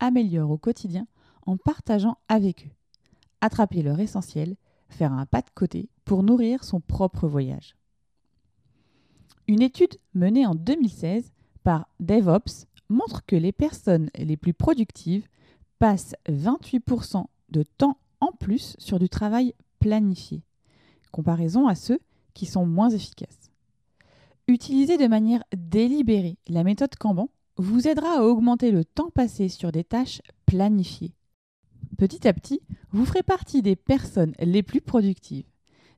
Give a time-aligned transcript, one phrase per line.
[0.00, 1.06] améliorent au quotidien
[1.46, 2.70] en partageant avec eux.
[3.40, 4.56] Attraper leur essentiel,
[4.88, 7.76] faire un pas de côté pour nourrir son propre voyage.
[9.48, 11.32] Une étude menée en 2016
[11.62, 15.28] par DevOps montre que les personnes les plus productives
[15.78, 20.42] passent 28% de temps en plus sur du travail planifié,
[21.12, 22.00] comparaison à ceux
[22.34, 23.50] qui sont moins efficaces.
[24.48, 29.72] Utiliser de manière délibérée la méthode Kanban vous aidera à augmenter le temps passé sur
[29.72, 31.14] des tâches planifiées.
[31.98, 35.46] Petit à petit, vous ferez partie des personnes les plus productives.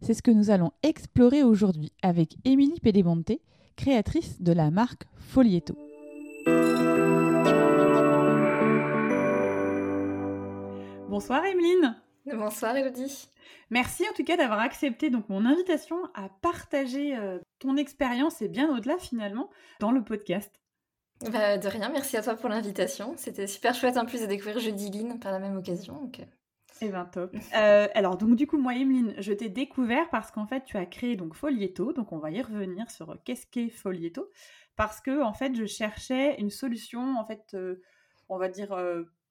[0.00, 3.32] C'est ce que nous allons explorer aujourd'hui avec Émilie Pédébonte,
[3.74, 5.74] créatrice de la marque Folieto.
[11.08, 11.96] Bonsoir Emeline.
[12.26, 13.28] Bonsoir Elodie.
[13.70, 18.48] Merci en tout cas d'avoir accepté donc mon invitation à partager euh, ton expérience et
[18.48, 20.52] bien au-delà finalement dans le podcast.
[21.22, 23.14] Bah, de rien, merci à toi pour l'invitation.
[23.16, 25.94] C'était super chouette en plus de découvrir Jeudi Line par la même occasion.
[25.94, 26.20] Donc...
[26.20, 26.24] Euh.
[26.80, 27.34] Eh ben top.
[27.56, 30.86] Euh, alors donc du coup moi Emeline, je t'ai découvert parce qu'en fait tu as
[30.86, 34.30] créé donc Folieto, donc on va y revenir sur qu'est-ce qu'est Folieto,
[34.76, 37.56] parce que en fait je cherchais une solution en fait
[38.28, 38.76] on va dire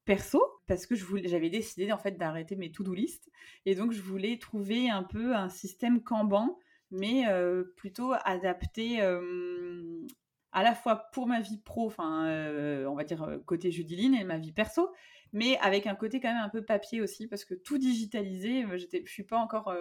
[0.04, 3.30] perso parce que je voulais, j'avais décidé en fait d'arrêter mes to-do list
[3.66, 6.58] et donc je voulais trouver un peu un système Kanban
[6.92, 10.06] mais euh, plutôt adapté euh,
[10.52, 14.24] à la fois pour ma vie pro, enfin euh, on va dire côté Judiline et
[14.24, 14.90] ma vie perso,
[15.34, 19.04] mais avec un côté quand même un peu papier aussi parce que tout digitalisé, j'étais,
[19.06, 19.76] je suis pas encore,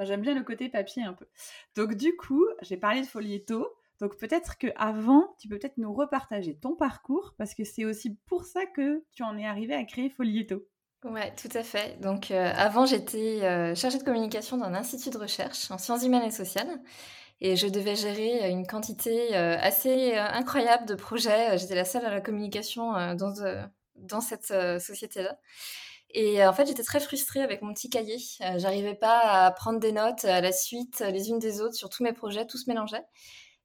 [0.00, 1.26] j'aime bien le côté papier un peu.
[1.74, 3.68] Donc du coup j'ai parlé de Folieto
[4.00, 8.16] donc peut-être que avant, tu peux peut-être nous repartager ton parcours parce que c'est aussi
[8.26, 10.66] pour ça que tu en es arrivé à créer Folieto.
[11.04, 12.00] Ouais, tout à fait.
[12.00, 16.04] Donc euh, avant, j'étais euh, chargée de communication dans un institut de recherche en sciences
[16.04, 16.80] humaines et sociales
[17.40, 21.58] et je devais gérer une quantité euh, assez incroyable de projets.
[21.58, 23.34] J'étais la seule à la communication dans,
[23.96, 24.46] dans cette
[24.80, 25.38] société-là.
[26.10, 28.16] Et en fait, j'étais très frustrée avec mon petit cahier.
[28.56, 32.02] J'arrivais pas à prendre des notes à la suite, les unes des autres, sur tous
[32.02, 33.04] mes projets, tout se mélangeait.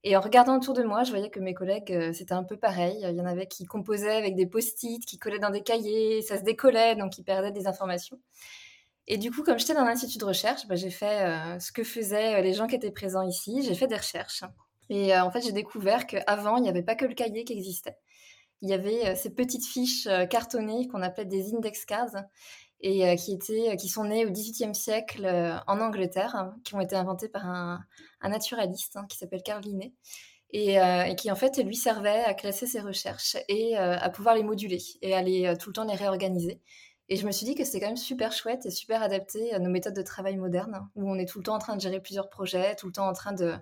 [0.04, 2.56] Et en regardant autour de moi, je voyais que mes collègues, euh, c'était un peu
[2.56, 2.98] pareil.
[3.08, 6.38] Il y en avait qui composaient avec des post-it, qui collaient dans des cahiers, ça
[6.38, 8.18] se décollait, donc ils perdaient des informations.
[9.08, 11.84] Et du coup, comme j'étais dans l'institut de recherche, bah, j'ai fait euh, ce que
[11.84, 13.62] faisaient euh, les gens qui étaient présents ici.
[13.62, 14.44] J'ai fait des recherches.
[14.88, 17.96] Et en fait, j'ai découvert qu'avant, il n'y avait pas que le cahier qui existait.
[18.60, 22.14] Il y avait ces petites fiches cartonnées qu'on appelait des index cards
[22.82, 26.74] et euh, qui, étaient, qui sont nés au XVIIIe siècle euh, en Angleterre, hein, qui
[26.74, 27.84] ont été inventés par un,
[28.22, 29.94] naturaliste hein, qui s'appelle Carl Linné.
[30.54, 34.42] Euh, et, qui en fait lui servait à classer ses recherches et à pouvoir les
[34.42, 36.60] moduler et à les, tout le temps les réorganiser.
[37.12, 39.58] Et je me suis dit que c'était quand même super chouette et super adapté à
[39.58, 42.00] nos méthodes de travail modernes, où on est tout le temps en train de gérer
[42.00, 43.52] plusieurs projets, tout le temps en train de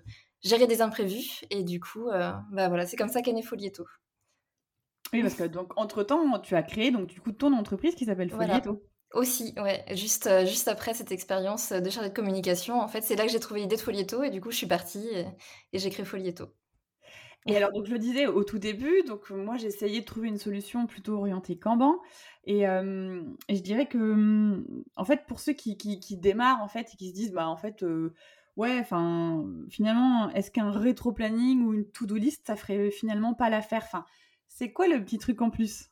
[0.40, 1.40] gérer des imprévus.
[1.50, 3.84] Et du coup, bah voilà, c'est comme ça qu'est né Folieto.
[5.12, 8.04] Oui, parce que donc entre temps, tu as créé donc du coup ton entreprise qui
[8.04, 8.84] s'appelle Folieto.
[9.12, 9.84] Aussi, ouais.
[9.96, 13.32] Juste, euh, juste après cette expérience de chargée de communication, en fait, c'est là que
[13.32, 15.26] j'ai trouvé l'idée de Folieto et du coup, je suis partie et,
[15.78, 16.46] j'ai créé Folieto.
[17.46, 20.28] Et alors, donc, je le disais au tout début, donc moi, j'ai essayé de trouver
[20.28, 21.98] une solution plutôt orientée Kanban.
[22.44, 24.62] Et, euh, et je dirais que,
[24.96, 27.56] en fait, pour ceux qui, qui, démarrent, en fait, et qui se disent, bah, en
[27.56, 28.12] fait, euh,
[28.56, 33.82] ouais, enfin, finalement, est-ce qu'un rétro-planning ou une to-do list, ça ferait finalement pas l'affaire?
[33.84, 34.04] Enfin,
[34.48, 35.90] c'est quoi le petit truc en plus?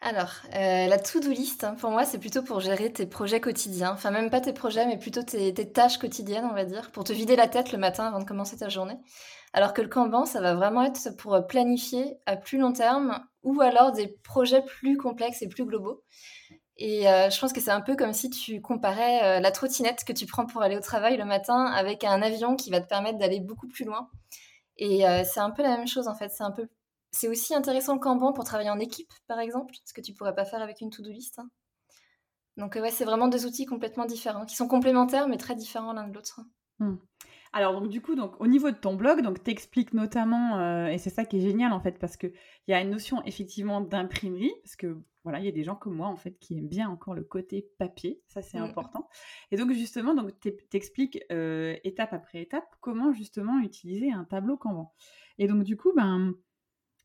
[0.00, 3.92] Alors, euh, la to-do list, hein, pour moi, c'est plutôt pour gérer tes projets quotidiens.
[3.92, 7.12] Enfin, même pas tes projets, mais plutôt tes, tâches quotidiennes, on va dire, pour te
[7.12, 8.98] vider la tête le matin avant de commencer ta journée.
[9.54, 13.60] Alors que le Kanban, ça va vraiment être pour planifier à plus long terme ou
[13.60, 16.02] alors des projets plus complexes et plus globaux.
[16.76, 20.04] Et euh, je pense que c'est un peu comme si tu comparais euh, la trottinette
[20.04, 22.88] que tu prends pour aller au travail le matin avec un avion qui va te
[22.88, 24.10] permettre d'aller beaucoup plus loin.
[24.76, 26.30] Et c'est un peu la même chose en fait.
[26.30, 26.68] C'est un peu
[27.28, 30.44] aussi intéressant le Kanban pour travailler en équipe, par exemple, ce que tu pourrais pas
[30.44, 31.38] faire avec une to-do list.
[31.38, 31.48] Hein.
[32.56, 36.08] Donc ouais, c'est vraiment deux outils complètement différents, qui sont complémentaires mais très différents l'un
[36.08, 36.40] de l'autre.
[36.80, 36.96] Hmm.
[37.56, 40.98] Alors donc du coup, donc au niveau de ton blog, donc t'expliques notamment, euh, et
[40.98, 43.80] c'est ça qui est génial en fait, parce que il y a une notion effectivement
[43.80, 46.66] d'imprimerie, parce que voilà, il y a des gens comme moi en fait qui aiment
[46.66, 49.08] bien encore le côté papier, ça c'est important.
[49.52, 50.32] Et donc justement, donc
[50.68, 54.92] t'expliques euh, étape après étape comment justement utiliser un tableau Kanban.
[55.38, 56.34] Et donc du coup, ben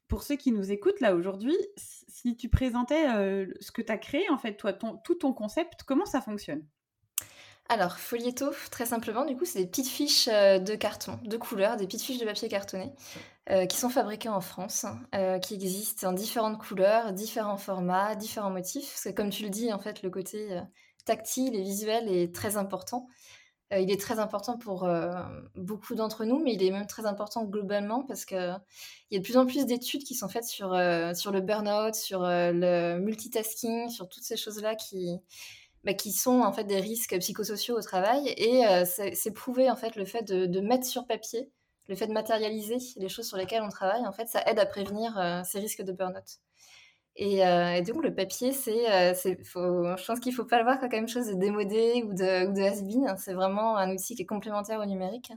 [0.07, 3.05] pour ceux qui nous écoutent là aujourd'hui, si tu présentais
[3.59, 6.65] ce que tu as créé, en fait, toi, tout ton concept, comment ça fonctionne?
[7.69, 11.85] Alors, Folietto, très simplement, du coup, c'est des petites fiches de carton, de couleurs, des
[11.85, 12.91] petites fiches de papier cartonné,
[13.69, 14.85] qui sont fabriquées en France,
[15.43, 18.99] qui existent en différentes couleurs, différents formats, différents motifs.
[19.03, 20.59] Parce comme tu le dis, en fait, le côté
[21.05, 23.07] tactile et visuel est très important.
[23.73, 25.11] Euh, il est très important pour euh,
[25.55, 28.59] beaucoup d'entre nous, mais il est même très important globalement parce qu'il
[29.11, 31.93] y a de plus en plus d'études qui sont faites sur, euh, sur le burn-out,
[31.93, 35.19] sur le multitasking, sur toutes ces choses-là qui,
[35.83, 38.27] bah, qui sont en fait des risques psychosociaux au travail.
[38.37, 41.49] Et c'est prouvé en fait le fait de, mettre sur papier,
[41.87, 44.65] le fait de matérialiser les choses sur lesquelles on travaille, en fait, ça aide à
[44.65, 46.39] prévenir ces risques de burn-out.
[47.21, 50.79] Euh, et, donc, le papier, c'est, euh, je pense qu'il ne faut pas le voir
[50.79, 53.15] comme quelque chose de démodé ou de, ou has-been.
[53.17, 55.31] C'est vraiment un outil qui est complémentaire au numérique.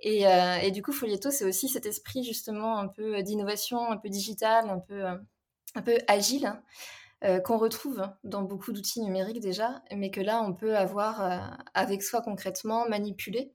[0.00, 3.96] Et, euh, et du coup, Folietto, c'est aussi cet esprit justement un peu d'innovation, un
[3.96, 6.52] peu digital, un peu, un peu agile,
[7.22, 12.02] hein, qu'on retrouve dans beaucoup d'outils numériques déjà, mais que là, on peut avoir avec
[12.02, 13.52] soi concrètement, manipuler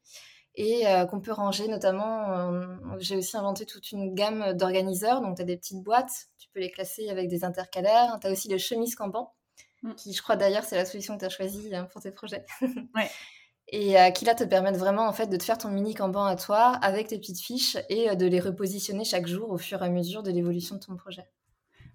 [0.55, 2.51] et qu'on peut ranger notamment.
[2.99, 6.59] J'ai aussi inventé toute une gamme d'organiseurs, donc tu as des petites boîtes, tu peux
[6.59, 8.17] les classer avec des intercalaires.
[8.21, 9.33] Tu as aussi les chemises Kanban,
[9.81, 9.93] mmh.
[9.95, 12.45] qui je crois d'ailleurs c'est la solution que tu as choisie pour tes projets.
[12.61, 13.09] ouais.
[13.69, 16.35] Et qui là te permettent vraiment en fait de te faire ton mini Kanban à
[16.35, 19.89] toi avec tes petites fiches et de les repositionner chaque jour au fur et à
[19.89, 21.25] mesure de l'évolution de ton projet.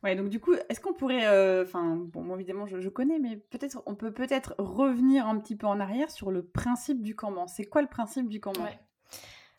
[0.05, 3.83] Ouais, donc du coup, est-ce qu'on pourrait, euh, enfin, bon, évidemment, je, connais, mais peut-être,
[3.87, 7.49] on peut peut-être revenir un petit peu en arrière sur le principe du Kanban.
[7.49, 8.67] C'est quoi le principe du Kanban?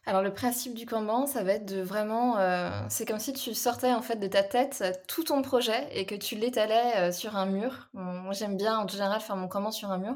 [0.06, 3.54] Alors le principe du Kanban, ça va être de vraiment, euh, c'est comme si tu
[3.54, 7.36] sortais en fait de ta tête tout ton projet et que tu l'étalais euh, sur
[7.36, 7.90] un mur.
[7.94, 10.16] moi, j'aime bien en général faire mon Kanban sur un mur.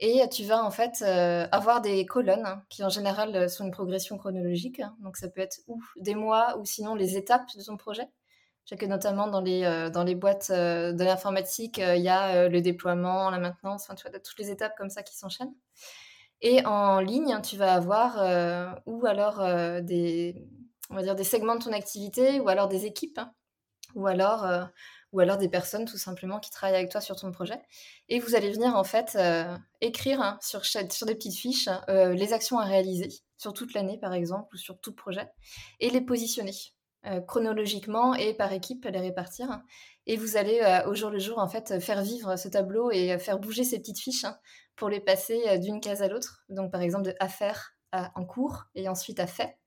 [0.00, 4.82] Et tu vas en fait avoir des colonnes qui en général sont une progression chronologique.
[5.00, 8.08] Donc ça peut être ou des mois ou sinon les étapes de ton projet.
[8.64, 12.02] Je sais que notamment dans les, euh, dans les boîtes euh, de l'informatique, euh, il
[12.02, 15.14] y a le déploiement, la maintenance, enfin, tu vois, toutes les étapes comme ça qui
[15.16, 15.54] s'enchaînent.
[16.40, 18.16] Et en ligne, tu vas avoir
[18.86, 19.38] ou alors
[19.82, 20.46] des,
[20.90, 23.32] on va dire des segments de ton activité, ou alors des équipes, hein,
[23.94, 24.46] ou alors
[25.12, 27.62] ou alors des personnes tout simplement qui travaillent avec toi sur ton projet.
[28.08, 29.16] Et vous allez venir en fait
[29.80, 33.08] écrire hein, sur, sur des petites fiches les actions à réaliser
[33.38, 35.30] sur toute l'année par exemple ou sur tout projet
[35.80, 36.52] et les positionner.
[37.06, 39.60] Euh, chronologiquement et par équipe, les répartir.
[40.06, 43.18] Et vous allez euh, au jour le jour en fait faire vivre ce tableau et
[43.18, 44.38] faire bouger ces petites fiches hein,
[44.74, 46.46] pour les passer euh, d'une case à l'autre.
[46.48, 49.58] Donc par exemple de à faire à en cours et ensuite à fait.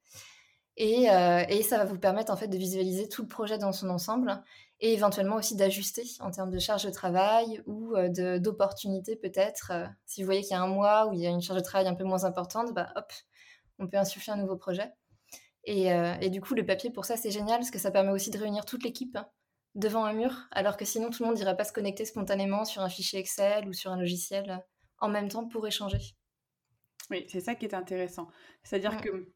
[0.78, 3.90] Et, et, ça va vous permettre en fait de visualiser tout le projet dans son
[3.90, 4.44] ensemble
[4.80, 7.96] et éventuellement aussi d'ajuster en termes de charge de travail ou
[8.40, 9.72] d'opportunités peut-être.
[10.06, 11.66] si vous voyez qu'il y a un mois où il y a une charge de
[11.66, 13.12] travail un peu moins importante, bah hop,
[13.80, 14.94] on peut insuffler un nouveau projet.
[15.68, 18.30] Euh, et, du coup, le papier, pour ça, c'est génial parce que ça permet aussi
[18.30, 19.18] de réunir toute l'équipe
[19.76, 22.82] devant un mur, alors que sinon, tout le monde n'irait pas se connecter spontanément sur
[22.82, 24.58] un fichier Excel ou sur un logiciel euh,
[25.00, 26.00] en même temps pour échanger.
[27.12, 28.28] Oui, c'est ça qui est intéressant.
[28.64, 29.32] C'est-à-dire que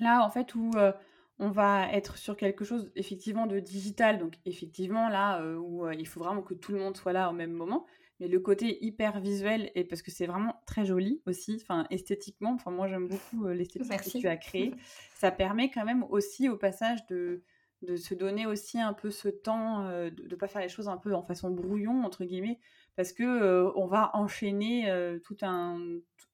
[0.00, 0.92] là, en fait, où euh,
[1.38, 6.20] on va être sur quelque chose effectivement de digital, donc effectivement là, où il faut
[6.20, 7.86] vraiment que tout le monde soit là au même moment,
[8.20, 12.52] mais le côté hyper visuel et parce que c'est vraiment très joli aussi enfin esthétiquement
[12.54, 14.74] enfin moi j'aime beaucoup euh, l'esthétique que tu as créée.
[15.14, 17.42] Ça permet quand même aussi au passage de
[17.82, 20.88] de se donner aussi un peu ce temps euh, de ne pas faire les choses
[20.88, 22.58] un peu en façon brouillon entre guillemets
[22.96, 24.90] parce que euh, on va enchaîner
[25.24, 25.78] tout un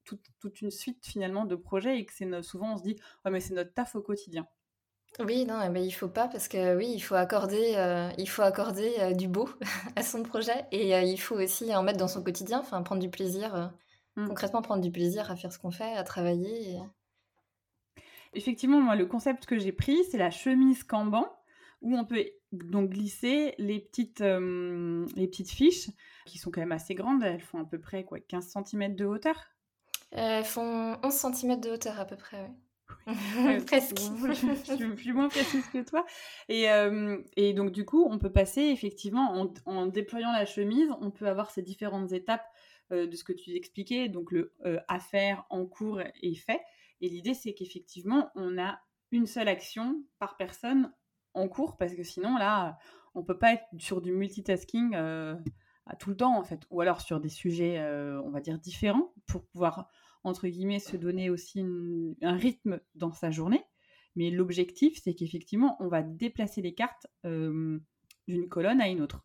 [0.05, 3.41] toute une suite finalement de projets et que c'est souvent on se dit oh mais
[3.41, 4.47] c'est notre taf au quotidien
[5.21, 8.43] oui, non, mais il faut pas parce que oui, il faut accorder, euh, il faut
[8.43, 9.49] accorder euh, du beau
[9.97, 13.03] à son projet et euh, il faut aussi en mettre dans son quotidien, enfin prendre
[13.03, 13.73] du plaisir,
[14.17, 14.27] mmh.
[14.27, 16.79] concrètement prendre du plaisir à faire ce qu'on fait, à travailler.
[18.33, 21.31] Effectivement, moi, le concept que j'ai pris, c'est la chemise Kanban
[21.83, 25.91] où on peut donc glisser les petites, les petites fiches
[26.27, 27.23] qui sont quand même assez grandes.
[27.23, 29.37] Elles font à peu près quoi, 15 cm de hauteur?
[30.13, 32.55] Elles font 11 cm de hauteur à peu près, oui.
[33.67, 33.99] Presque.
[33.99, 36.05] je, suis moins précise que toi.
[36.49, 41.11] Et, euh, et, donc, du coup, on peut passer effectivement en, déployant la chemise, on
[41.11, 42.45] peut avoir ces différentes étapes
[42.93, 46.61] euh, de ce que tu expliquais, donc le euh, à faire, en cours et fait.
[47.01, 48.79] Et l'idée, c'est qu'effectivement, on a
[49.11, 50.93] une seule action par personne
[51.35, 52.79] en cours, parce que sinon, là,
[53.15, 57.01] on peut pas être sur du multitasking à tout le temps, en fait, ou alors
[57.01, 57.83] sur des sujets,
[58.25, 59.91] on va dire, différents pour pouvoir
[60.25, 61.61] entre guillemets, se donner aussi
[62.23, 63.65] un rythme dans sa journée.
[64.17, 69.25] Mais l'objectif, c'est qu'effectivement, on va déplacer les cartes d'une colonne à une autre.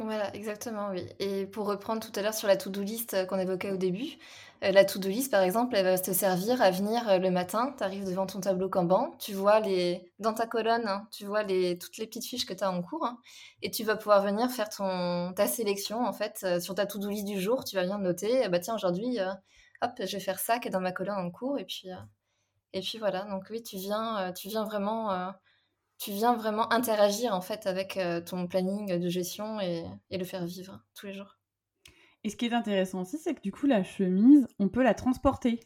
[0.00, 1.04] Voilà, exactement, oui.
[1.18, 4.16] Et pour reprendre tout à l'heure sur la to-do list euh, qu'on évoquait au début,
[4.62, 7.74] euh, la to-do list, par exemple, elle va te servir à venir euh, le matin,
[7.76, 10.12] tu arrives devant ton tableau Kanban, tu vois les...
[10.20, 11.78] dans ta colonne, hein, tu vois les...
[11.78, 13.18] toutes les petites fiches que tu as en cours, hein,
[13.62, 15.32] et tu vas pouvoir venir faire ton...
[15.34, 18.48] ta sélection, en fait, sur ta to-do list du jour, tu vas venir noter, ah
[18.48, 19.18] bah tiens, aujourd'hui,
[19.82, 21.88] hop, je vais faire ça qui est dans ma colonne en cours, et puis,
[22.72, 23.24] et puis voilà.
[23.24, 25.32] Donc oui, tu viens, tu viens vraiment
[25.98, 30.44] tu viens vraiment interagir en fait avec euh, ton planning de gestion et, le faire
[30.46, 31.36] vivre tous les jours.
[32.24, 34.94] Et ce qui est intéressant aussi, c'est que du coup, la chemise, on peut la
[34.94, 35.60] transporter.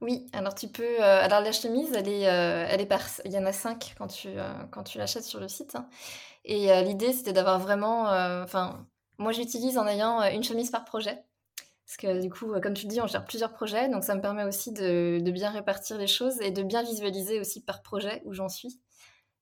[0.00, 1.02] Oui, alors tu peux.
[1.02, 3.02] Euh, alors la chemise, elle est, euh, elle est par.
[3.24, 4.28] Il y en a cinq quand tu,
[4.70, 5.74] quand tu l'achètes sur le site.
[5.74, 5.88] Hein.
[6.44, 8.04] Et l'idée, c'était d'avoir vraiment.
[8.42, 8.86] Enfin,
[9.18, 11.22] moi, j'utilise en ayant une chemise par projet.
[11.88, 14.44] Parce que du coup, comme tu dis, on gère plusieurs projets, donc ça me permet
[14.44, 18.50] aussi de, bien répartir les choses et de bien visualiser aussi par projet où j'en
[18.50, 18.78] suis.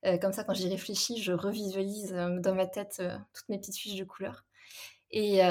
[0.04, 3.58] Euh, comme ça, quand j'y réfléchis, je revisualise euh, dans ma tête euh, toutes mes
[3.58, 4.44] petites fiches de couleurs.
[5.10, 5.42] Et,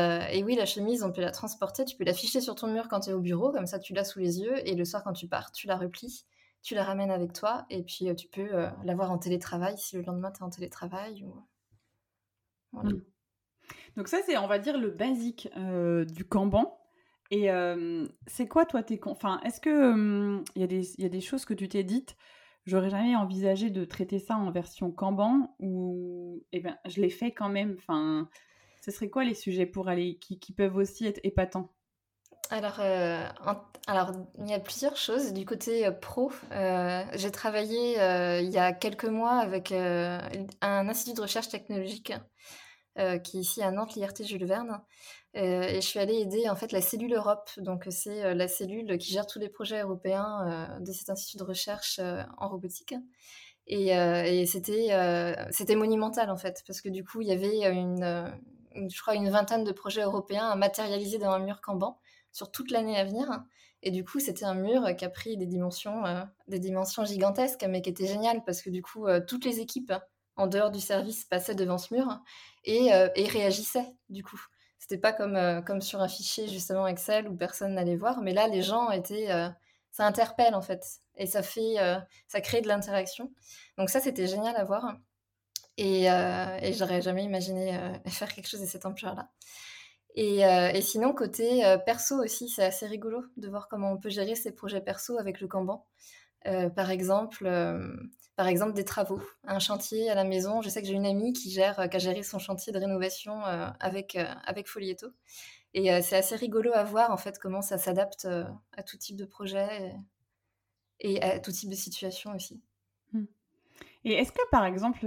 [0.45, 3.09] oui, la chemise, on peut la transporter, tu peux l'afficher sur ton mur quand tu
[3.09, 5.27] es au bureau, comme ça tu l'as sous les yeux, et le soir quand tu
[5.27, 6.25] pars, tu la replies,
[6.63, 10.31] tu la ramènes avec toi, et puis tu peux l'avoir en télétravail si le lendemain
[10.31, 11.25] tu es en télétravail.
[12.71, 13.01] Mmh.
[13.97, 16.77] Donc ça, c'est, on va dire, le basique du Kanban.
[17.43, 17.49] Et
[18.27, 18.99] c'est quoi, toi, tes...
[19.05, 22.15] Enfin, est-ce que il y, y, a des choses que tu t'es dites
[22.65, 27.31] J'aurais jamais envisagé de traiter ça en version Kanban ou eh ben, je l'ai fait
[27.31, 27.75] quand même.
[27.77, 28.27] Enfin,
[28.81, 31.71] ce serait quoi les sujets pour aller qui, qui peuvent aussi être épatants?
[32.49, 33.27] Alors, euh,
[33.87, 35.33] alors, il y a plusieurs choses.
[35.33, 37.97] Du côté euh, pro, euh, j'ai travaillé
[38.41, 42.13] il y a quelques mois avec un institut de recherche technologique
[43.23, 44.81] qui est ici à Nantes, l'IRT Jules Verne,
[45.37, 48.47] euh, et je suis allée aider en fait la cellule Europe, donc c'est euh, la
[48.47, 51.99] cellule qui gère tous les projets européens euh, de cet institut de recherche
[52.37, 52.95] en robotique.
[53.67, 54.89] Et, c'était
[55.51, 58.31] c'était monumental en fait, parce que du coup il y avait une,
[58.75, 61.99] je crois une vingtaine de projets européens à matérialiser dans un mur Kanban
[62.31, 63.27] sur toute l'année à venir.
[63.81, 66.03] Et du coup, c'était un mur qui a pris des dimensions,
[66.47, 69.93] des dimensions gigantesques, mais qui était génial parce que du coup, toutes les équipes
[70.35, 72.19] en dehors du service passaient devant ce mur
[72.63, 74.41] et, et réagissaient du coup.
[74.87, 78.33] C'était pas comme, euh, comme sur un fichier justement Excel où personne n'allait voir, mais
[78.33, 79.49] là les gens étaient, euh,
[79.89, 83.33] ça interpelle en fait et ça fait, euh, ça crée de l'interaction.
[83.79, 84.95] Donc ça c'était génial à voir
[85.77, 86.03] et,
[86.73, 87.75] j'aurais jamais imaginé
[88.05, 89.31] faire quelque chose de cette ampleur-là.
[90.13, 94.51] Et, sinon côté perso aussi, c'est assez rigolo de voir comment on peut gérer ses
[94.51, 95.83] projets perso avec le Kanban.
[96.75, 97.49] par exemple
[98.35, 100.61] par exemple des travaux, un chantier à la maison.
[100.61, 102.79] Je sais que j'ai une amie qui gère, euh, qui a géré son chantier de
[102.79, 105.07] rénovation euh, avec euh, avec Folieto,
[105.73, 109.25] et c'est assez rigolo à voir en fait comment ça s'adapte à tout type de
[109.25, 109.93] projet
[111.01, 112.61] et, à tout type de situation aussi.
[113.11, 113.25] Mmh.
[114.05, 115.05] Et est-ce que par exemple,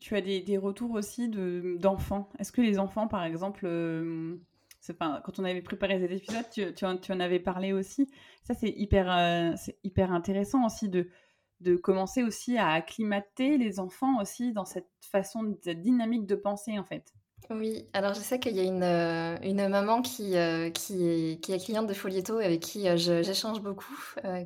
[0.00, 2.28] tu as des, retours aussi de, d'enfants?
[2.38, 3.66] Est-ce que les enfants, par exemple,
[4.98, 8.06] quand on avait préparé cet épisode, tu, en, avais parlé aussi.
[8.42, 11.08] Ça, c'est hyper, c'est hyper intéressant aussi de,
[11.62, 16.78] de commencer aussi à acclimater les enfants aussi dans cette façon, cette dynamique de penser
[16.78, 17.12] en fait.
[17.50, 21.64] Oui, alors je sais qu'il y a une, euh, une maman qui, euh, qui, est,
[21.64, 23.96] cliente de Folieto avec qui euh, j'échange beaucoup,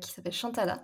[0.01, 0.83] qui s'appelle Chantala,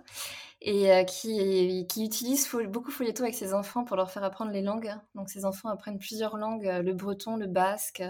[0.60, 4.94] et qui, qui utilise beaucoup Folieto avec ses enfants pour leur faire apprendre les langues.
[5.14, 8.02] Donc ses enfants apprennent plusieurs langues, le breton, le basque,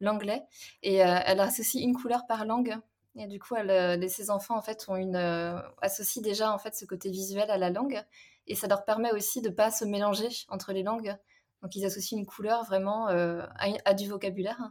[0.00, 0.42] l'anglais,
[0.82, 2.76] et elle associe une couleur par langue
[3.16, 6.84] et du coup, elle, euh, ses enfants ont une euh, associent déjà en fait ce
[6.84, 8.02] côté visuel à la langue,
[8.46, 11.16] et ça leur permet aussi de pas se mélanger entre les langues.
[11.62, 13.46] Donc ils associent une couleur vraiment euh,
[13.84, 14.70] à, du vocabulaire.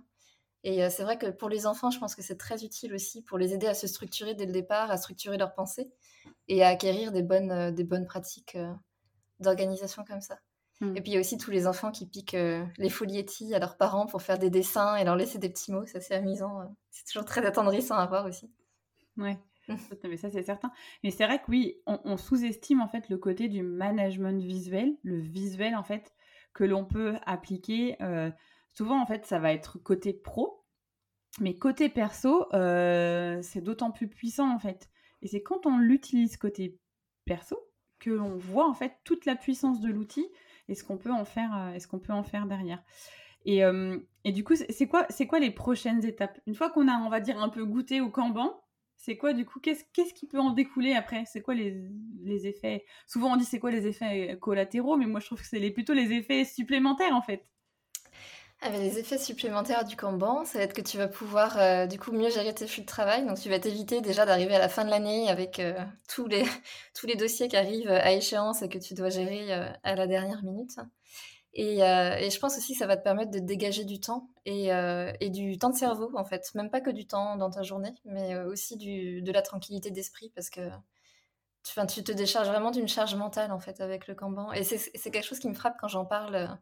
[0.66, 3.38] Et c'est vrai que pour les enfants, je pense que c'est très utile aussi pour
[3.38, 5.92] les aider à se structurer dès le départ, à structurer leurs pensées
[6.48, 8.58] et à acquérir des bonnes pratiques
[9.42, 10.40] d'organisation comme ça.
[10.82, 12.36] Et puis il y a aussi tous les enfants qui piquent
[12.78, 15.86] les folietis à leurs parents pour faire des dessins et leur laisser des petits mots.
[15.86, 16.76] Ça, c'est amusant.
[16.90, 18.52] C'est toujours très attendrissant à voir aussi.
[19.18, 19.40] Ouais.
[20.04, 20.72] mais ça c'est certain.
[21.04, 25.20] Mais c'est vrai que oui, on, sous-estime en fait le côté du management visuel, le
[25.20, 26.14] visuel en fait
[26.54, 27.98] que l'on peut appliquer.
[28.68, 30.66] souvent en fait ça va être côté pro,
[31.40, 34.90] mais côté perso c'est d'autant plus puissant en fait.
[35.22, 36.78] Et c'est quand on l'utilise côté
[37.26, 37.58] perso
[38.00, 40.28] que l'on voit en fait toute la puissance de l'outil
[40.68, 42.84] et ce qu'on peut en faire, euh, est-ce qu'on peut en faire derrière?
[43.46, 46.40] Et, euh, et du coup, c'est quoi, c'est quoi les prochaines étapes?
[46.48, 48.64] Une fois qu'on a, on va dire, un peu goûté au Kanban,
[48.96, 51.26] c'est quoi du coup Qu'est-ce qui peut en découler après?
[51.26, 51.78] C'est quoi les,
[52.24, 52.86] les, effets?
[53.06, 55.94] Souvent on dit c'est quoi les effets collatéraux, mais moi je trouve que c'est plutôt
[55.94, 57.44] les effets supplémentaires en fait.
[58.66, 62.00] Ah, les effets supplémentaires du Kanban, ça va être que tu vas pouvoir euh, du
[62.00, 63.26] coup mieux gérer tes flux de travail.
[63.26, 65.74] Donc tu vas t'éviter déjà d'arriver à la fin de l'année avec euh,
[66.08, 66.46] tous, les,
[66.96, 70.08] tous les dossiers qui arrivent à échéance et que tu dois gérer euh, à la
[70.08, 70.78] dernière minute.
[71.54, 74.70] Et, je pense aussi que ça va te permettre de dégager du temps et,
[75.30, 76.50] du temps de cerveau, en fait.
[76.56, 80.50] Même pas que du temps dans ta journée, mais aussi de la tranquillité d'esprit parce
[80.50, 80.62] que
[81.64, 84.52] tu, tu te décharges vraiment d'une charge mentale, en fait, avec le Kanban.
[84.54, 86.58] Et c'est quelque chose qui me frappe quand j'en parle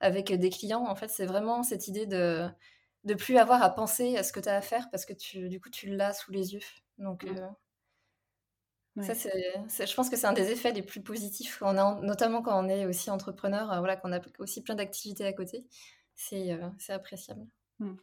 [0.00, 0.86] avec des clients.
[0.86, 2.48] En fait, c'est vraiment cette idée de
[3.06, 5.48] de plus avoir à penser à ce que tu as à faire parce que tu,
[5.48, 6.60] du coup, tu l'as sous les yeux.
[6.98, 9.02] Donc, mmh.
[9.02, 12.42] Ça, c'est, je pense que c'est un des effets les plus positifs, on a, notamment
[12.42, 15.66] quand on est aussi entrepreneur, euh, voilà, qu'on a aussi plein d'activités à côté.
[16.14, 17.46] C'est, euh, c'est appréciable.
[17.78, 17.94] Mmh.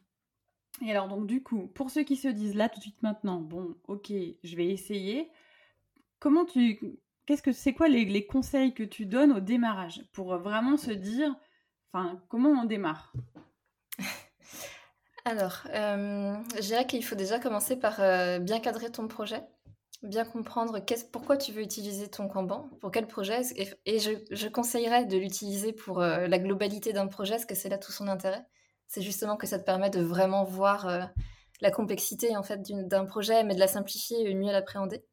[0.85, 3.41] Et alors, donc, du coup, pour ceux qui se disent là tout de suite maintenant,
[3.41, 4.11] bon, ok,
[4.43, 5.31] je vais essayer,
[6.19, 6.79] comment tu.
[7.25, 10.91] Qu'est-ce que c'est quoi les, les, conseils que tu donnes au démarrage pour vraiment se
[10.91, 11.33] dire,
[12.27, 13.13] comment on démarre?
[15.25, 17.97] Alors, euh, je dirais qu'il faut déjà commencer par
[18.41, 19.43] bien cadrer ton projet
[20.03, 20.79] bien comprendre
[21.11, 23.41] pourquoi tu veux utiliser ton Kanban, pour quel projet,
[23.85, 27.77] et, je, conseillerais de l'utiliser pour euh, la globalité d'un projet, parce que c'est là
[27.77, 28.45] tout son intérêt.
[28.87, 31.01] C'est justement que ça te permet de vraiment voir euh,
[31.61, 35.03] la complexité en fait d'un projet, mais de la simplifier et mieux l'appréhender.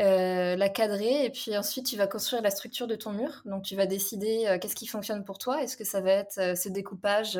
[0.00, 3.42] Euh, la cadrer et puis ensuite tu vas construire la structure de ton mur.
[3.44, 5.62] Donc tu vas décider qu'est-ce qui fonctionne pour toi.
[5.62, 7.38] Est-ce que ça va être ce découpage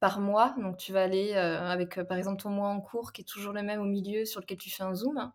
[0.00, 0.54] par mois?
[0.58, 3.62] Donc tu vas aller avec par exemple ton mois en cours qui est toujours le
[3.62, 5.30] même au milieu sur lequel tu fais un zoom.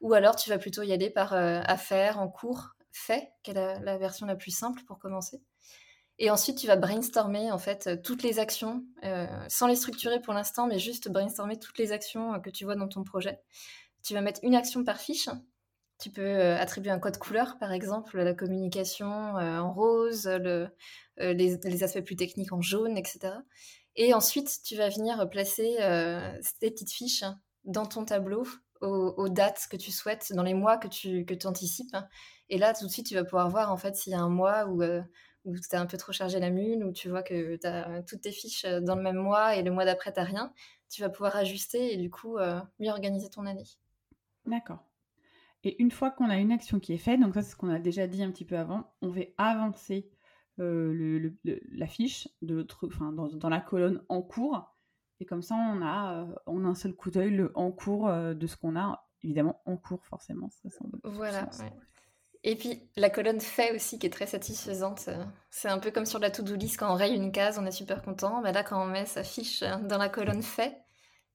[0.00, 3.54] Ou alors tu vas plutôt y aller par euh, affaire, en cours, fait, qui est
[3.54, 5.40] la, version la plus simple pour commencer.
[6.20, 10.20] Et ensuite, tu vas brainstormer en fait euh, toutes les actions, euh, sans les structurer
[10.20, 13.40] pour l'instant, mais juste brainstormer toutes les actions que tu vois dans ton projet.
[14.02, 15.28] Tu vas mettre une action par fiche.
[15.98, 20.68] Tu peux attribuer un code couleur, par exemple, la communication en rose, le,
[21.16, 23.34] les, aspects plus techniques en jaune, etc.
[23.96, 25.76] Et ensuite, tu vas venir placer
[26.40, 27.24] ces petites fiches
[27.64, 28.46] dans ton tableau
[28.80, 31.96] aux, dates que tu souhaites, dans les mois que tu que anticipes.
[32.48, 34.28] Et là, tout de suite, tu vas pouvoir voir en fait s'il y a un
[34.28, 35.02] mois où, euh,
[35.44, 38.22] tu as un peu trop chargé la mule, où tu vois que tu as toutes
[38.22, 40.52] tes fiches euh, dans le même mois et le mois d'après, tu rien.
[40.88, 43.66] Tu vas pouvoir ajuster et du coup euh, mieux organiser ton année.
[44.46, 44.87] D'accord.
[45.64, 47.68] Et une fois qu'on a une action qui est faite, donc ça c'est ce qu'on
[47.68, 50.08] a déjà dit un petit peu avant, on va avancer
[50.56, 51.36] le,
[51.70, 54.74] la fiche de enfin, dans, dans, la colonne en cours
[55.20, 58.34] et comme ça, on a, euh, on a un seul coup d'œil en cours euh,
[58.34, 60.48] de ce qu'on a, évidemment en cours forcément.
[60.50, 60.68] Ça
[61.04, 61.48] voilà.
[62.44, 65.06] Et puis la colonne fait aussi qui est très satisfaisante.
[65.08, 67.66] Euh, c'est un peu comme sur la to-do list quand on raye une case, on
[67.66, 68.40] est super content.
[68.42, 70.80] Mais là, quand on met sa fiche dans la colonne fait,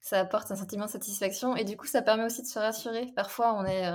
[0.04, 3.08] ça apporte un sentiment de satisfaction et du coup, ça permet aussi de se rassurer.
[3.16, 3.90] Parfois, on est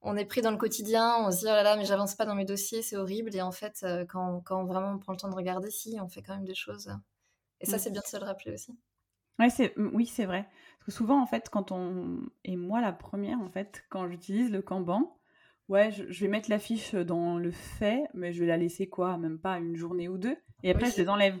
[0.00, 2.24] on est pris dans le quotidien, on se dit oh là là, mais j'avance pas
[2.24, 3.34] dans mes dossiers, c'est horrible.
[3.34, 6.22] Et en fait, quand, quand, vraiment on prend le temps de regarder, si, on fait
[6.22, 6.90] quand même des choses.
[7.60, 7.78] Et ça, mmh.
[7.80, 8.78] c'est bien de se le rappeler aussi.
[9.38, 10.46] Ouais, c'est, oui, c'est vrai.
[10.78, 12.20] Parce que souvent, en fait, quand on.
[12.44, 15.18] Et moi, la première, en fait, quand j'utilise le Kanban,
[15.68, 19.16] ouais, je, vais mettre la fiche dans le fait, mais je vais la laisser quoi
[19.16, 20.36] Même pas une journée ou deux.
[20.62, 21.36] Et après, je les enlève.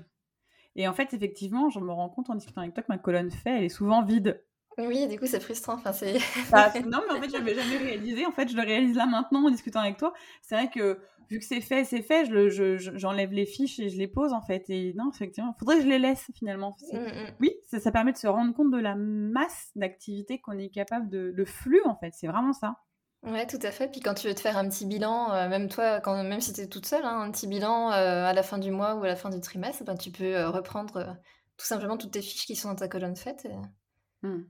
[0.76, 3.30] Et en fait, effectivement, je me rends compte en discutant avec toi que ma colonne
[3.30, 4.42] fait, elle est souvent vide.
[4.76, 5.74] Oui, du coup, c'est frustrant.
[5.74, 6.14] Enfin, c'est...
[6.50, 8.26] Bah, non, mais en fait, je l'avais jamais réalisé.
[8.26, 10.12] En fait, je le réalise là maintenant en discutant avec toi.
[10.42, 10.98] C'est vrai que
[11.30, 14.32] vu que c'est fait, c'est fait, j'enlève je, je, les fiches et je les pose
[14.32, 14.68] en fait.
[14.68, 16.76] Et non, effectivement, faudrait que je les laisse finalement.
[16.92, 17.34] Mm, mm.
[17.40, 21.08] Oui, ça, ça, permet de se rendre compte de la masse d'activités qu'on est capable
[21.08, 22.12] de, le flux en fait.
[22.12, 22.76] C'est vraiment ça.
[23.24, 23.88] Ouais, tout à fait.
[23.88, 26.52] Puis quand tu veux te faire un petit bilan, euh, même toi, quand, même si
[26.52, 29.04] tu es toute seule, hein, un petit bilan euh, à la fin du mois ou
[29.04, 31.16] à la fin du trimestre, ben, tu peux euh, reprendre
[31.56, 33.46] tout simplement toutes tes fiches qui sont dans ta colonne faite.
[33.46, 34.26] Et...
[34.26, 34.46] Mm.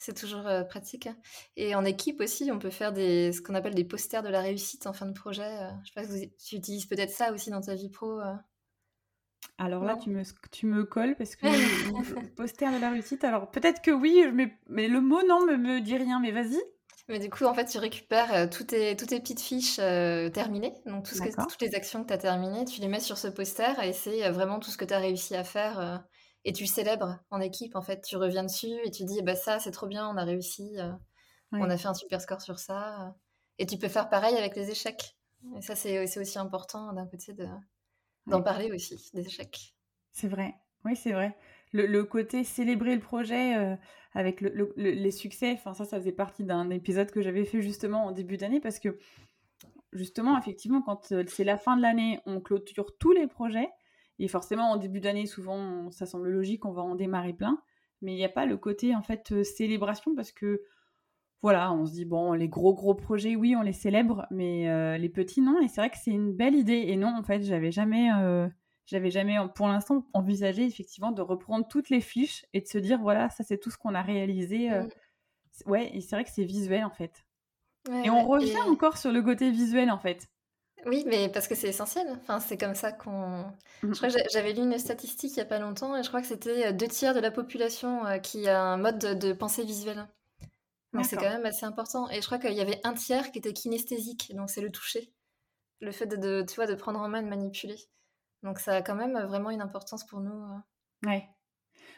[0.00, 1.08] C'est toujours pratique.
[1.56, 4.40] Et en équipe aussi, on peut faire des, ce qu'on appelle des posters de la
[4.40, 5.50] réussite en fin de projet.
[5.82, 8.20] Je sais pas si tu utilises peut-être ça aussi dans ta vie pro.
[9.56, 11.46] Alors là, tu me, tu me colles parce que
[12.36, 13.24] poster de la réussite.
[13.24, 16.20] Alors peut-être que oui, mais, mais le mot non me, me dit rien.
[16.20, 16.62] Mais vas-y.
[17.08, 20.74] Mais du coup, en fait, tu récupères toutes, tes, toutes tes petites fiches terminées.
[20.86, 23.16] Donc, tout ce que, toutes les actions que tu as terminées, tu les mets sur
[23.16, 26.04] ce poster et c'est vraiment tout ce que tu as réussi à faire
[26.44, 27.76] et tu célèbres en équipe.
[27.76, 30.24] En fait, tu reviens dessus et tu dis bah ça c'est trop bien, on a
[30.24, 30.92] réussi, euh,
[31.52, 33.14] on a fait un super score sur ça.
[33.58, 35.16] Et tu peux faire pareil avec les échecs.
[35.56, 37.46] Et ça c'est aussi important d'un côté de
[38.26, 39.74] d'en parler aussi des échecs.
[40.12, 40.54] C'est vrai.
[40.84, 41.36] Oui, c'est vrai.
[41.72, 43.76] Le, côté célébrer le projet euh,
[44.14, 48.36] avec les succès, ça, ça faisait partie d'un épisode que j'avais fait justement en début
[48.36, 48.98] d'année parce que
[49.92, 53.68] justement, effectivement, quand euh, c'est la fin de l'année, on clôture tous les projets
[54.18, 57.62] et forcément, en début d'année, souvent, ça semble logique, on va en démarrer plein.
[58.00, 60.62] Mais il n'y a pas le côté, en fait, euh, célébration parce que,
[61.42, 65.08] voilà, on se dit, bon, les gros, gros projets, oui, on les célèbre, mais les
[65.08, 65.60] petits, non.
[65.60, 66.86] Et c'est vrai que c'est une belle idée.
[66.88, 68.10] Et non, en fait, j'avais jamais,
[68.88, 73.00] j'avais jamais, pour l'instant, envisagé, effectivement, de reprendre toutes les fiches et de se dire,
[73.00, 74.70] voilà, ça, c'est tout ce qu'on a réalisé.
[74.70, 74.88] Mmh.
[75.66, 77.24] Ouais, et c'est vrai que c'est visuel, en fait.
[78.04, 80.28] et on revient encore sur le côté visuel, en fait.
[80.86, 82.06] Oui, mais parce que c'est essentiel.
[82.20, 83.52] Enfin, c'est comme ça qu'on
[83.92, 83.98] je Mmh.
[84.00, 86.20] crois que j'a j'avais lu une statistique il y a pas longtemps et je crois
[86.20, 90.06] que c'était, heu, 2 de la population, heu, qui a un mode de pensée visuel.
[90.94, 93.38] Donc c'est quand même assez important et je crois qu'il y avait un tiers qui
[93.38, 95.14] était kinesthésique, donc c'est le toucher.
[95.80, 97.76] Le fait de de tu vois, de prendre en main, de manipuler.
[98.42, 100.58] Donc ça a quand même, heu, vraiment une importance pour nous, heu,
[101.06, 101.28] Ouais.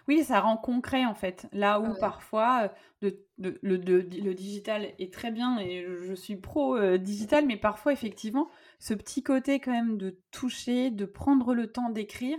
[0.08, 1.48] Oui, ça rend concret en fait.
[1.52, 2.00] Là où ouais.
[2.00, 2.72] parfois,
[3.02, 7.56] de de le de le digital est très bien et je suis pro, digital, mais
[7.58, 8.50] parfois effectivement,
[8.80, 12.38] ce petit côté quand même de toucher, de prendre le temps d'écrire,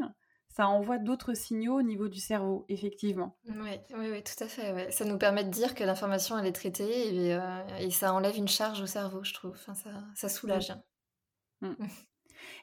[0.50, 3.38] ça envoie d'autres signaux au niveau du cerveau, effectivement.
[3.46, 4.92] Oui, oui, oui, tout à fait, ouais.
[4.92, 7.30] Ça nous permet de dire que l'information, elle est traitée
[7.80, 9.54] et ça enlève une charge au cerveau, je trouve.
[9.54, 10.72] Enfin, ça ça soulage.
[10.72, 10.84] hein.
[11.62, 11.76] mmh.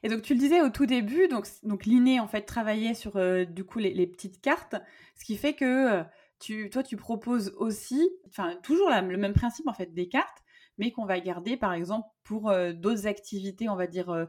[0.02, 3.16] Et donc tu le disais au tout début, donc donc l'inné en fait travaillait sur,
[3.16, 4.76] heu, du coup les petites cartes,
[5.16, 6.04] ce qui fait que, heu,
[6.40, 10.38] tu toi tu proposes aussi enfin toujours le même principe en fait des cartes,
[10.78, 14.26] mais qu'on va garder par exemple pour, heu, d'autres activités on va dire,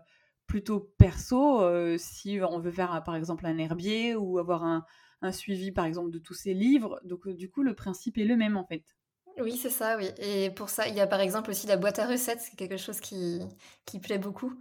[0.48, 1.62] plutôt perso,
[1.98, 4.86] si on veut faire, par exemple un herbier ou avoir un
[5.22, 8.38] un suivi par exemple de tous ces livres, donc du coup le principe est le
[8.38, 8.84] même en fait.
[9.40, 11.98] Oui, c'est ça, oui et pour ça, il y a par exemple aussi la boîte
[12.00, 13.40] à recettes, c'est quelque chose qui
[13.86, 14.54] qui plaît beaucoup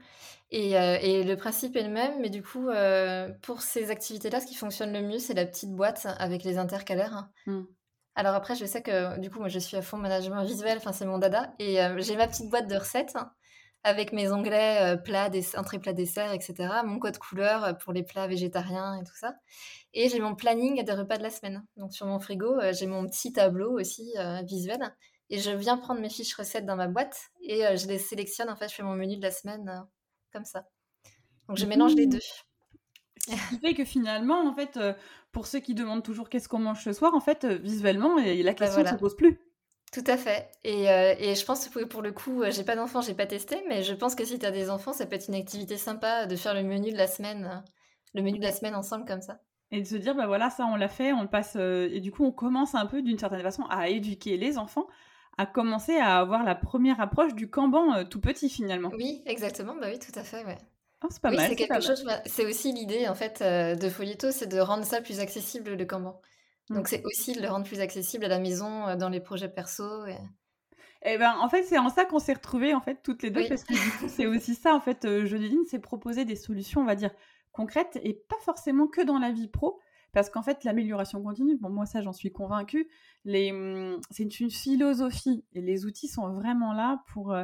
[0.51, 4.41] et heu et le principe est le même, mais du coup, heu, pour ces activités-là,
[4.41, 7.29] ce qui fonctionne le mieux, c'est la petite boîte avec les intercalaires.
[7.47, 7.65] Mmh.
[8.17, 10.93] Alors après, je sais que du coup, moi, je suis à fond management visuel, enfin,
[10.93, 13.17] c'est mon dada et heu, j'ai ma petite boîte de recettes
[13.85, 17.79] avec mes onglets, heu, plats, dess entrées, plats, desserts et cetera, mon code couleur, heu,
[17.79, 19.35] pour les plats végétariens et tout ça
[19.95, 21.67] et j'ai mon planning des repas de la semaine.
[21.77, 24.95] Donc sur mon frigo, heu, j'ai mon petit tableau aussi, heu, visuel
[25.31, 28.57] et je viens prendre mes fiches recettes dans ma boîte et je les sélectionne, en
[28.57, 29.87] fait, je fais mon menu de la semaine,
[30.33, 30.67] comme ça.
[31.49, 32.21] Donc je mélange les 2.
[33.29, 33.39] Mmh.
[33.41, 34.79] Ce qui fait que finalement, en fait,
[35.33, 38.55] pour ceux qui demandent toujours: «Qu'est-ce qu'on mange ce soir?» en fait, visuellement et la
[38.59, 38.97] Bah, question se voilà.
[38.97, 39.39] pose plus.
[39.93, 42.77] Tout à fait et heu et je pense que pour le coup, heu, j'ai pas
[42.77, 45.15] d'enfants, j'ai pas testé, mais je pense que si tu as des enfants, ça peut
[45.17, 47.71] être une activité sympa de faire le menu de la semaine, heu,
[48.15, 49.41] le menu de la semaine ensemble comme ça.
[49.71, 52.11] et de se dire: «Bah, voilà, ça on l'a fait, on le passe», et du
[52.13, 54.87] coup, on commence un peu d'une certaine façon à éduquer les enfants,
[55.37, 58.95] à commencer à avoir la première approche du Kanban, tout petit finalement.
[58.97, 60.57] Oui, exactement, bah, oui, tout à fait, ouais.
[61.01, 63.91] Ah, c'est pas Oui, mal, c'est quelque chose bah, c'est aussi l'idée en fait, de
[63.91, 66.21] Folieto, c'est de rendre ça plus accessible, le Kanban.
[66.71, 66.75] Mmh.
[66.75, 70.07] Donc c'est aussi de le rendre plus accessible à la maison, dans les projets perso
[70.07, 70.17] et
[71.05, 73.41] Et ben, en fait, c'est en ça qu'on s'est retrouvées, en fait, toutes les 2
[73.41, 73.49] oui.
[73.49, 76.87] parce que du coup, c'est aussi ça, en fait, Jeux c'est proposer des solutions, on
[76.87, 77.11] va dire,
[77.53, 79.81] concrètes et pas forcément que dans la vie pro.
[80.13, 82.89] Parce qu'en fait, l'amélioration continue, bon, moi, ça, j'en suis convaincue.
[83.25, 87.37] Les, mmh, c'est une philosophie et les outils sont vraiment là pour,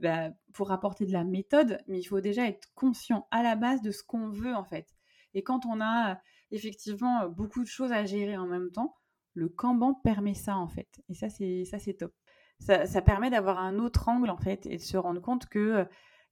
[0.00, 3.82] bah, pour apporter de la méthode, mais il faut déjà être conscient à la base
[3.82, 4.86] de ce qu'on veut, en fait.
[5.34, 6.20] Et quand on a,
[6.54, 8.96] effectivement, beaucoup de choses à gérer en même temps,
[9.34, 10.88] le Kanban permet ça, en fait.
[11.08, 12.12] Et ça, c'est ça, c'est top.
[12.60, 15.86] Ça, ça permet d'avoir un autre angle en fait et de se rendre compte que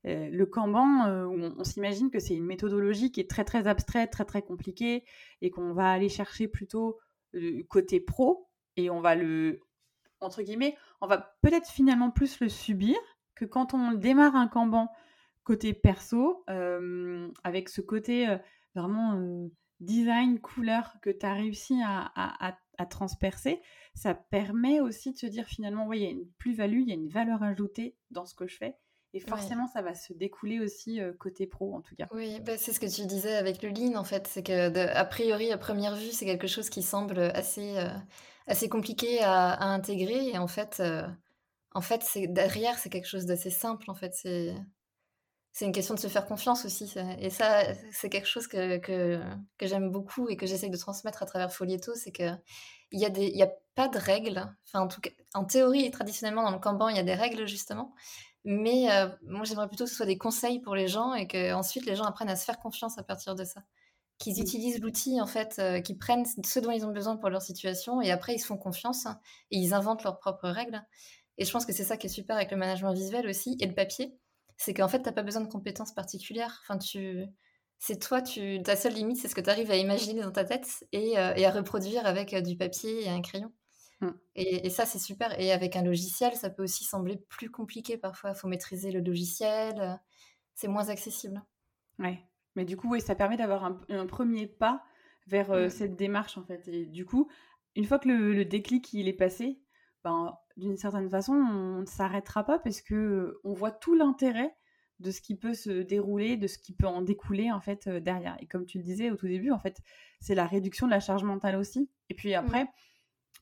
[0.06, 4.10] euh, le Kanban, euh, on, s'imagine que c'est une méthodologie qui est très très abstraite,
[4.10, 5.04] très très compliquée
[5.40, 6.98] et qu'on va aller chercher plutôt
[7.34, 9.60] euh, côté pro et on va le
[10.20, 12.96] entre guillemets, on va peut-être finalement plus le subir
[13.34, 14.88] que quand on démarre un Kanban
[15.44, 18.38] côté perso euh, avec ce côté euh,
[18.74, 19.48] vraiment euh,
[19.82, 23.60] design, couleur que tu as réussi à, à, à, à transpercer
[23.94, 26.92] ça permet aussi de se dire finalement, oui, il y a une plus-value, il y
[26.92, 28.78] a une valeur ajoutée dans ce que je fais.
[29.14, 29.52] Et Ouais.
[29.52, 32.10] forcément, ça va se découler aussi euh, côté pro, en tout cas.
[32.10, 34.80] Oui, bah, c'est ce que tu disais avec le lean en fait, c'est que de
[34.80, 37.88] a priori, à première vue, c'est quelque chose qui semble, assez, heu,
[38.46, 41.04] assez compliqué à à intégrer et en fait, heu,
[41.74, 44.54] en fait, c'est derrière, c'est quelque chose d'assez simple en fait, c'est
[45.52, 47.02] c'est une question de se faire confiance aussi, ça.
[47.18, 49.20] Et ça, c'est quelque chose que que
[49.58, 52.38] que j'aime beaucoup et que j'essaye de transmettre à travers Folieto, c'est qu'il
[52.92, 56.42] y a des y a pas de règles, enfin en tout cas, en théorie, traditionnellement
[56.44, 57.94] dans le Kanban, il y a des règles justement,
[58.44, 61.86] mais heu, moi j'aimerais plutôt que ce soit des conseils pour les gens et qu'ensuite
[61.86, 63.62] les gens apprennent à se faire confiance à partir de ça.
[64.18, 64.52] Qu'ils Mm.
[64.52, 68.00] utilisent l'outil en fait, heu, qu'ils prennent ce dont ils ont besoin pour leur situation
[68.00, 70.82] et après ils se font confiance hein, et ils inventent leurs propres règles.
[71.38, 73.66] Et je pense que c'est ça qui est super avec le management visuel aussi et
[73.66, 74.18] le papier,
[74.64, 76.60] c'est qu'en fait tu as pas besoin de compétences particulières.
[76.64, 77.26] Enfin tu
[77.78, 80.44] c'est toi, tu ta seule limite, c'est ce que tu arrives à imaginer dans ta
[80.44, 83.52] tête et et à reproduire avec, heu, du papier et un crayon
[84.00, 84.18] Mm.
[84.34, 87.98] et et ça c'est super et avec un logiciel, ça peut aussi sembler plus compliqué
[87.98, 88.30] parfois.
[88.32, 89.94] Il Faut maîtriser le logiciel, heu,
[90.54, 91.42] c'est moins accessible.
[91.98, 92.22] Ouais.
[92.54, 94.84] Mais du coup, oui, ça permet d'avoir un, un premier pas
[95.26, 95.68] vers euh, Mmh.
[95.68, 96.68] cette démarche, en fait.
[96.68, 97.30] Et du coup,
[97.76, 99.62] une fois que le, le déclic il est passé,
[100.04, 104.54] ben, d'une certaine façon, on ne s'arrêtera pas parce que euh, on voit tout l'intérêt
[105.00, 108.00] de ce qui peut se dérouler, de ce qui peut en découler en fait euh,
[108.00, 108.36] derrière.
[108.40, 109.78] Et comme tu le disais au tout début, en fait,
[110.20, 111.90] c'est la réduction de la charge mentale aussi.
[112.08, 112.34] Et puis Mmh.
[112.34, 112.66] après,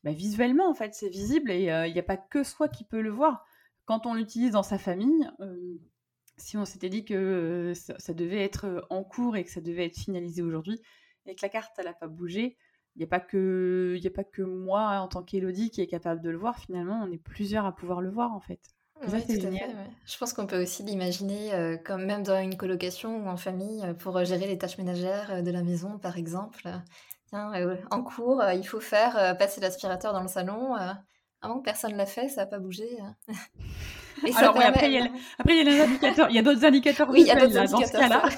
[0.05, 3.03] bah, visuellement, en fait, c'est visible et il n'y a pas que soi qui peut
[3.03, 3.45] le voir.
[3.85, 5.77] Quand on l'utilise dans sa famille, euh,
[6.37, 9.99] si on s'était dit que ça, devait être en cours et que ça devait être
[9.99, 10.81] finalisé aujourd'hui,
[11.27, 12.57] et que la carte, elle n'a pas bougé,
[12.97, 16.21] il n'y a, pas que, a pas que moi, en tant qu'Elodie, qui est capable
[16.21, 16.59] de le voir.
[16.59, 18.61] Finalement, on est plusieurs à pouvoir le voir, en fait.
[20.05, 24.23] Je pense qu'on peut aussi l'imaginer comme même dans une colocation ou en famille pour
[24.25, 26.69] gérer les tâches ménagères de la maison, par exemple.
[27.29, 27.53] Tiens,
[27.91, 30.75] en cours, il faut faire passer l'aspirateur dans le salon.
[31.41, 32.99] avant que personne ne l'a fait, ça n'a pas bougé.
[34.27, 36.29] Et Alors, après, il y a, après, il y a les indicateurs.
[36.29, 37.09] Il y a d'autres indicateurs.
[37.09, 37.81] Oui, il y a d'autres indicateurs.
[37.81, 38.29] Dans ce cas-là.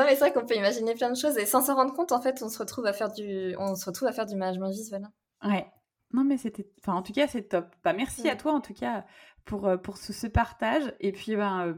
[0.00, 2.10] Non, mais c'est vrai qu'on peut imaginer plein de choses et sans s'en rendre compte,
[2.10, 4.70] en fait, on se retrouve à faire du, on se retrouve à faire du management
[4.70, 5.06] visuel.
[5.44, 5.66] Ouais.
[6.14, 6.66] Non, mais c'était.
[6.80, 7.66] Enfin, en tout cas, c'est top.
[7.84, 9.04] Bah, merci à toi, en tout cas,
[9.44, 10.94] pour, euh, pour ce, partage.
[11.00, 11.74] Et puis, ben, euh,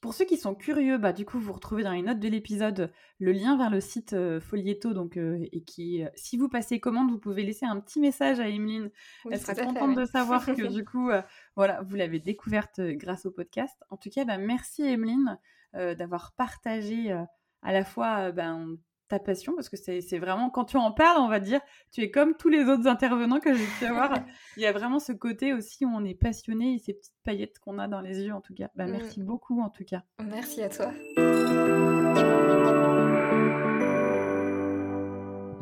[0.00, 2.90] pour ceux qui sont curieux, bah, du coup, vous retrouvez dans les notes de l'épisode
[3.18, 4.94] le lien vers le site euh, Folieto.
[4.94, 8.90] Donc, et qui, si vous passez commande, vous pouvez laisser un petit message à Emeline.
[9.30, 11.10] Elle sera contente de savoir que, du coup,
[11.56, 13.76] voilà, vous l'avez découverte grâce au podcast.
[13.90, 15.38] En tout cas, bah, merci, Emeline,
[15.74, 17.14] d'avoir partagé
[17.62, 18.76] à la fois ben,
[19.08, 21.60] ta passion Parce que c'est vraiment, quand tu en parles, on va dire,
[21.92, 24.12] tu es comme tous les autres intervenants que j'ai pu avoir.
[24.56, 27.58] Il y a vraiment ce côté aussi où on est passionné et ces petites paillettes
[27.58, 28.70] qu'on a dans les yeux, en tout cas.
[28.74, 29.24] Bah, merci mm.
[29.24, 30.02] beaucoup, en tout cas.
[30.24, 30.92] Merci à toi.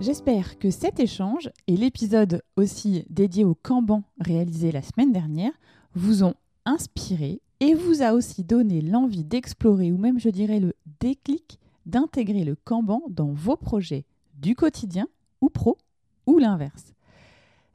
[0.01, 5.53] J'espère que cet échange et l'épisode aussi dédié au Kanban réalisé la semaine dernière
[5.95, 6.35] vous ont
[6.67, 12.45] inspiré et vous a aussi donné l'envie d'explorer ou même je dirais le déclic d'intégrer
[12.45, 14.05] le Kanban dans vos projets
[14.41, 15.07] du quotidien
[15.41, 15.79] ou pro
[16.27, 16.93] ou l'inverse.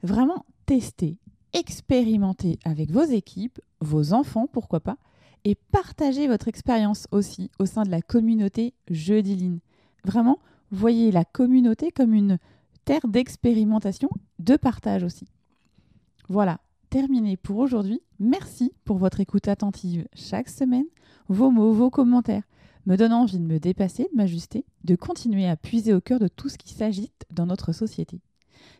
[0.02, 1.18] Vraiment tester,
[1.52, 4.96] expérimenter avec vos équipes, vos enfants, pourquoi pas,
[5.44, 9.60] et partager votre expérience aussi au sein de la communauté Jeudi
[10.04, 10.38] Vraiment,
[10.70, 12.38] voyez la communauté comme une
[12.84, 15.26] terre d'expérimentation, de partage aussi.
[16.28, 18.00] Voilà, terminé pour aujourd'hui.
[18.18, 20.86] Merci pour votre écoute attentive chaque semaine,
[21.28, 22.44] vos mots, vos commentaires
[22.86, 26.28] me donne envie de me dépasser, de m'ajuster, de continuer à puiser au cœur de
[26.28, 28.20] tout ce qui s'agite dans notre société.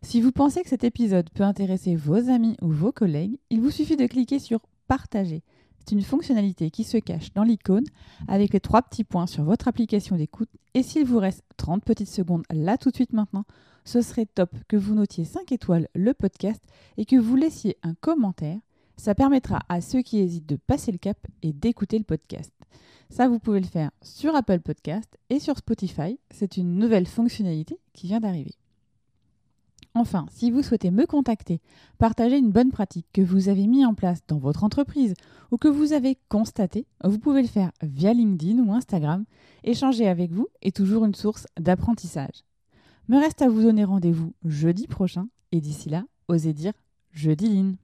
[0.03, 3.71] Si vous pensez que cet épisode peut intéresser vos amis ou vos collègues, il vous
[3.71, 5.43] suffit de cliquer sur Partager.
[5.79, 7.85] C'est une fonctionnalité qui se cache dans l'icône
[8.29, 10.49] avec les trois petits points sur votre application d'écoute.
[10.75, 13.45] Et s'il vous reste 30 petites secondes là tout de suite maintenant,
[13.85, 16.63] ce serait top que vous notiez 5 étoiles le podcast
[16.97, 18.59] et que vous laissiez un commentaire.
[18.97, 22.53] Ça permettra à ceux qui hésitent de passer le cap et d'écouter le podcast.
[23.11, 26.19] Ça, vous pouvez le faire sur Apple Podcast et sur Spotify.
[26.31, 28.55] C'est une nouvelle fonctionnalité qui vient d'arriver.
[29.95, 31.61] Enfin, si vous souhaitez me contacter,
[31.99, 35.15] partager une bonne pratique que vous avez mis en place dans votre entreprise
[35.51, 39.25] ou que vous avez constaté, vous pouvez le faire via LinkedIn ou Instagram.
[39.65, 42.45] Échanger avec vous est toujours une source d'apprentissage.
[43.09, 46.75] Me reste à vous donner rendez-vous jeudi prochain et d'ici là, osez dire
[47.13, 47.77] jeudi line.